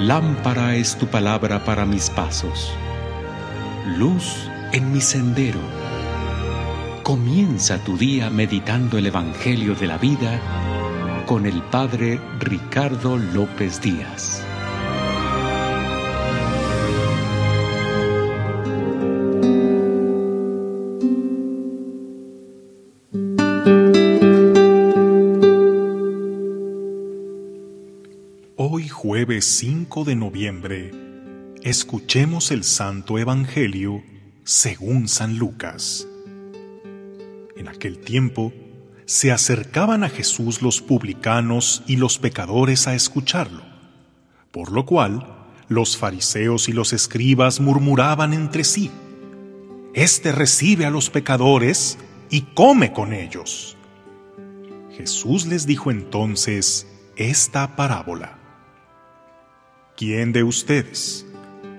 [0.00, 2.72] Lámpara es tu palabra para mis pasos,
[3.98, 5.60] luz en mi sendero.
[7.02, 10.40] Comienza tu día meditando el Evangelio de la vida
[11.26, 14.42] con el Padre Ricardo López Díaz.
[29.30, 30.90] Jueves 5 de noviembre,
[31.62, 34.02] escuchemos el Santo Evangelio
[34.42, 36.08] según San Lucas.
[37.56, 38.52] En aquel tiempo,
[39.06, 43.62] se acercaban a Jesús los publicanos y los pecadores a escucharlo,
[44.50, 48.90] por lo cual los fariseos y los escribas murmuraban entre sí,
[49.94, 51.98] Este recibe a los pecadores
[52.30, 53.76] y come con ellos.
[54.96, 58.39] Jesús les dijo entonces esta parábola.
[60.00, 61.26] ¿Quién de ustedes,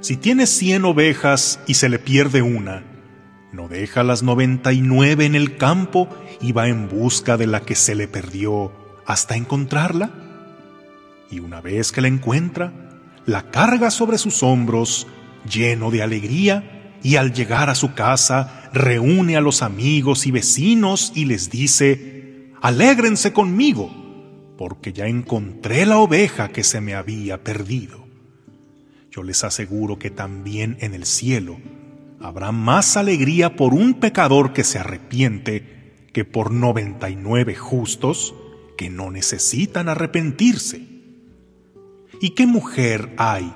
[0.00, 2.82] si tiene cien ovejas y se le pierde una,
[3.52, 6.08] no deja las noventa y nueve en el campo
[6.40, 8.72] y va en busca de la que se le perdió
[9.04, 10.12] hasta encontrarla?
[11.30, 12.72] Y una vez que la encuentra,
[13.26, 15.06] la carga sobre sus hombros,
[15.46, 21.12] lleno de alegría, y al llegar a su casa reúne a los amigos y vecinos
[21.14, 23.90] y les dice, Alégrense conmigo,
[24.56, 28.05] porque ya encontré la oveja que se me había perdido.
[29.16, 31.56] Yo les aseguro que también en el cielo
[32.20, 38.34] habrá más alegría por un pecador que se arrepiente que por noventa y nueve justos
[38.76, 40.86] que no necesitan arrepentirse.
[42.20, 43.54] ¿Y qué mujer hay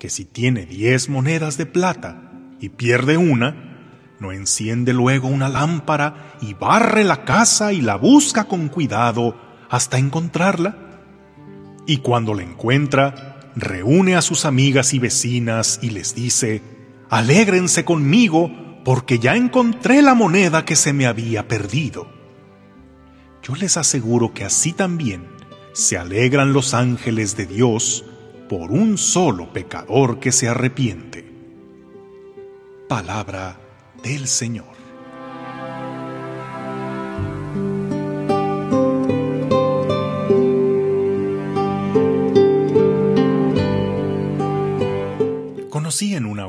[0.00, 6.36] que si tiene diez monedas de plata y pierde una, no enciende luego una lámpara
[6.40, 9.36] y barre la casa y la busca con cuidado
[9.70, 10.76] hasta encontrarla?
[11.86, 13.25] Y cuando la encuentra,
[13.56, 16.62] reúne a sus amigas y vecinas y les dice,
[17.08, 18.50] Alégrense conmigo
[18.84, 22.08] porque ya encontré la moneda que se me había perdido.
[23.42, 25.26] Yo les aseguro que así también
[25.72, 28.04] se alegran los ángeles de Dios
[28.48, 31.24] por un solo pecador que se arrepiente.
[32.88, 33.58] Palabra
[34.02, 34.75] del Señor.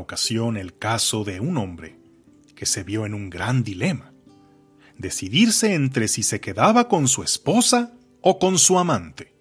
[0.07, 1.99] Ocasión el caso de un hombre
[2.55, 4.13] que se vio en un gran dilema,
[4.97, 7.91] decidirse entre si se quedaba con su esposa
[8.21, 9.33] o con su amante.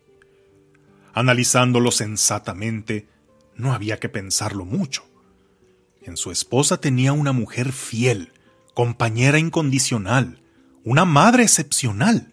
[1.14, 3.06] Analizándolo sensatamente,
[3.54, 5.04] no había que pensarlo mucho.
[6.02, 8.32] En su esposa tenía una mujer fiel,
[8.74, 10.42] compañera incondicional,
[10.82, 12.28] una madre excepcional.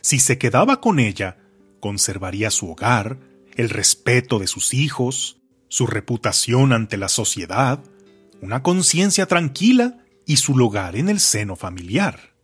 [0.00, 1.38] Si se quedaba con ella,
[1.80, 3.18] conservaría su hogar,
[3.56, 5.41] el respeto de sus hijos,
[5.72, 7.82] su reputación ante la sociedad,
[8.42, 12.34] una conciencia tranquila y su lugar en el seno familiar.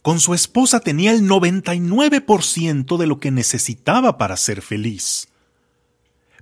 [0.00, 5.28] Con su esposa tenía el 99% de lo que necesitaba para ser feliz.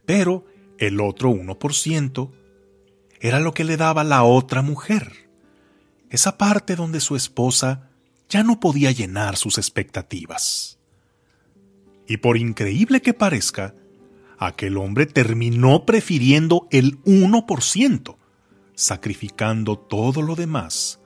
[0.07, 0.47] Pero
[0.79, 2.31] el otro 1%
[3.19, 5.29] era lo que le daba la otra mujer,
[6.09, 7.91] esa parte donde su esposa
[8.29, 10.79] ya no podía llenar sus expectativas.
[12.07, 13.75] Y por increíble que parezca,
[14.41, 18.17] aquel hombre terminó prefiriendo el 1%,
[18.75, 20.99] sacrificando todo lo demás,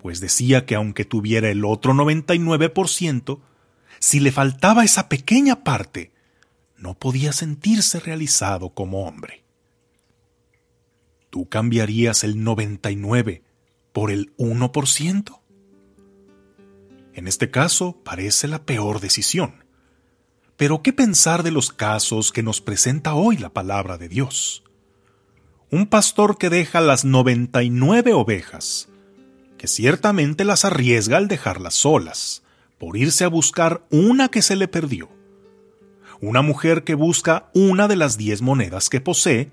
[0.00, 3.40] pues decía que aunque tuviera el otro 99%,
[3.98, 6.12] si le faltaba esa pequeña parte,
[6.78, 9.44] no podía sentirse realizado como hombre.
[11.28, 13.42] ¿Tú cambiarías el 99
[13.92, 15.40] por el 1%?
[17.12, 19.61] En este caso parece la peor decisión
[20.62, 24.62] pero ¿qué pensar de los casos que nos presenta hoy la palabra de Dios?
[25.72, 28.88] Un pastor que deja las 99 ovejas,
[29.58, 32.44] que ciertamente las arriesga al dejarlas solas,
[32.78, 35.08] por irse a buscar una que se le perdió.
[36.20, 39.50] Una mujer que busca una de las diez monedas que posee,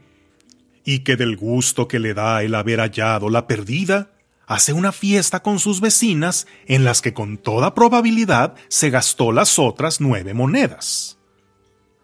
[0.85, 4.11] y que del gusto que le da el haber hallado la perdida,
[4.49, 9.59] hace una fiesta con sus vecinas en las que con toda probabilidad se gastó las
[9.59, 11.19] otras nueve monedas.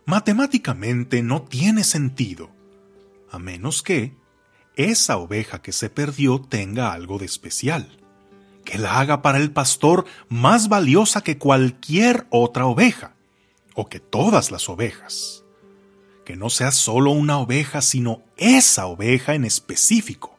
[0.06, 2.52] Matemáticamente no tiene sentido,
[3.32, 4.16] a menos que
[4.76, 8.00] esa oveja que se perdió tenga algo de especial,
[8.64, 13.16] que la haga para el pastor más valiosa que cualquier otra oveja,
[13.74, 15.44] o que todas las ovejas.
[16.24, 20.38] Que no sea solo una oveja, sino esa oveja en específico.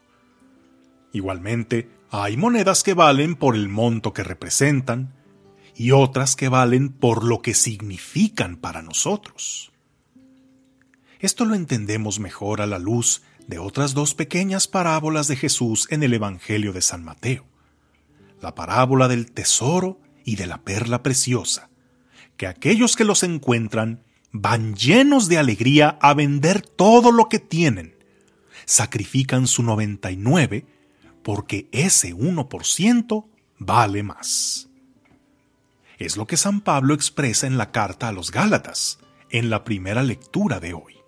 [1.12, 5.14] Igualmente, hay monedas que valen por el monto que representan
[5.74, 9.72] y otras que valen por lo que significan para nosotros.
[11.18, 16.02] Esto lo entendemos mejor a la luz de otras dos pequeñas parábolas de Jesús en
[16.02, 17.44] el Evangelio de San Mateo.
[18.40, 21.70] La parábola del tesoro y de la perla preciosa,
[22.36, 24.02] que aquellos que los encuentran
[24.32, 27.96] van llenos de alegría a vender todo lo que tienen,
[28.66, 30.66] sacrifican su 99
[31.26, 33.26] porque ese 1%
[33.58, 34.68] vale más.
[35.98, 39.00] Es lo que San Pablo expresa en la carta a los Gálatas,
[39.30, 40.98] en la primera lectura de hoy.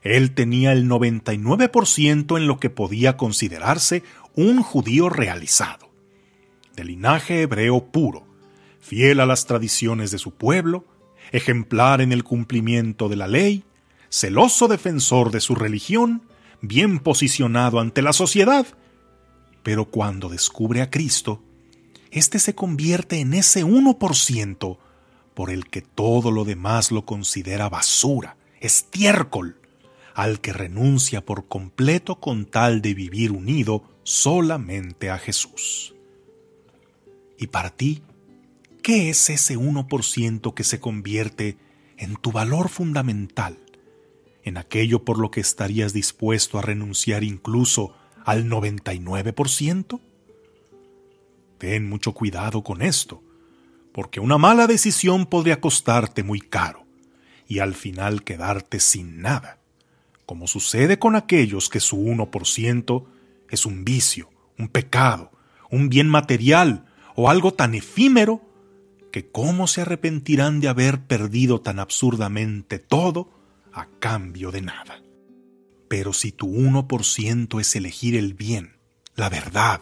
[0.00, 4.02] Él tenía el 99% en lo que podía considerarse
[4.36, 5.90] un judío realizado,
[6.74, 8.26] de linaje hebreo puro,
[8.80, 10.86] fiel a las tradiciones de su pueblo,
[11.30, 13.64] ejemplar en el cumplimiento de la ley,
[14.08, 16.22] celoso defensor de su religión,
[16.62, 18.66] bien posicionado ante la sociedad
[19.66, 21.42] pero cuando descubre a Cristo,
[22.12, 24.78] éste se convierte en ese 1%
[25.34, 29.56] por el que todo lo demás lo considera basura, estiércol,
[30.14, 35.96] al que renuncia por completo con tal de vivir unido solamente a Jesús.
[37.36, 38.04] ¿Y para ti?
[38.84, 41.58] ¿Qué es ese 1% que se convierte
[41.96, 43.58] en tu valor fundamental,
[44.44, 50.00] en aquello por lo que estarías dispuesto a renunciar incluso al 99%?
[51.58, 53.22] Ten mucho cuidado con esto,
[53.92, 56.84] porque una mala decisión podría costarte muy caro
[57.48, 59.60] y al final quedarte sin nada,
[60.26, 63.04] como sucede con aquellos que su 1%
[63.48, 64.28] es un vicio,
[64.58, 65.30] un pecado,
[65.70, 66.84] un bien material
[67.14, 68.42] o algo tan efímero
[69.12, 73.30] que cómo se arrepentirán de haber perdido tan absurdamente todo
[73.72, 75.05] a cambio de nada.
[75.88, 78.76] Pero si tu 1% es elegir el bien,
[79.14, 79.80] la verdad,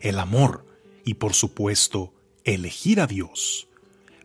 [0.00, 0.66] el amor
[1.04, 2.12] y por supuesto
[2.44, 3.68] elegir a Dios,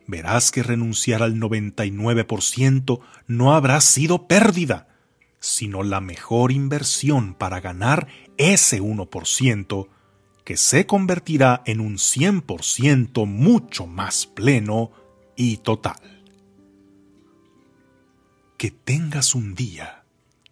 [0.06, 4.88] verás que renunciar al 99% no habrá sido pérdida,
[5.40, 9.88] sino la mejor inversión para ganar ese 1%
[10.44, 14.92] que se convertirá en un 100% mucho más pleno
[15.36, 16.24] y total.
[18.58, 20.01] Que tengas un día